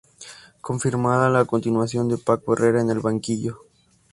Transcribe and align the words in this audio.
Confirmada 0.61 1.29
la 1.29 1.45
continuación 1.45 2.07
de 2.09 2.17
Paco 2.17 2.53
Herrera 2.53 2.81
en 2.81 2.89
el 2.89 3.01
banquillo. 3.01 3.61